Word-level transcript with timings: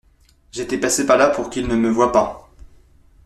J’étais 0.51 0.79
passé 0.79 1.05
par 1.05 1.15
là 1.17 1.27
pour 1.29 1.51
qu’il 1.51 1.67
ne 1.67 1.75
me 1.75 1.91
voit 1.91 2.11
pas. 2.11 2.49